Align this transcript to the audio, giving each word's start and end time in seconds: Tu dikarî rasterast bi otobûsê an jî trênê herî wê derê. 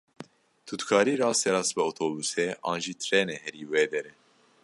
Tu 0.65 0.73
dikarî 0.81 1.13
rasterast 1.23 1.71
bi 1.75 1.81
otobûsê 1.89 2.47
an 2.71 2.79
jî 2.85 2.93
trênê 3.03 3.37
herî 3.43 3.63
wê 3.71 3.83
derê. 3.93 4.13